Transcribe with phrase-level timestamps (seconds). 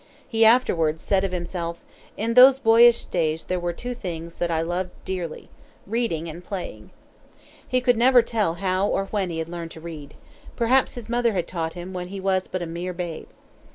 [0.27, 1.79] He afterwards said of himself:
[2.17, 4.63] "In those boyish days there were two things that I
[5.05, 5.49] dearly loved
[5.85, 6.89] reading and playing."
[7.67, 10.15] He could never tell how or when he had learned to read.
[10.55, 13.27] Perhaps his mother had taught him when he was but a mere babe.